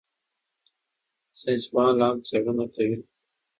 ساینسپوهان 1.39 1.93
لا 1.99 2.07
هم 2.11 2.17
څېړنه 2.27 2.65
کوي. 2.73 2.97